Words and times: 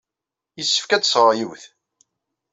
Yessefk 0.57 0.89
ad 0.91 1.01
d-sɣeɣ 1.03 1.31
yiwet. 1.37 1.63